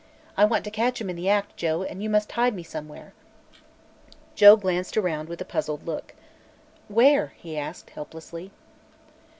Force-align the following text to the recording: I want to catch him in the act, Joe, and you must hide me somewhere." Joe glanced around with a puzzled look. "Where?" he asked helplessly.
I 0.35 0.45
want 0.45 0.63
to 0.63 0.71
catch 0.71 0.99
him 0.99 1.11
in 1.11 1.15
the 1.15 1.29
act, 1.29 1.55
Joe, 1.57 1.83
and 1.83 2.01
you 2.01 2.09
must 2.09 2.31
hide 2.31 2.55
me 2.55 2.63
somewhere." 2.63 3.13
Joe 4.33 4.55
glanced 4.55 4.97
around 4.97 5.29
with 5.29 5.41
a 5.41 5.45
puzzled 5.45 5.85
look. 5.85 6.15
"Where?" 6.87 7.33
he 7.37 7.55
asked 7.55 7.91
helplessly. 7.91 8.49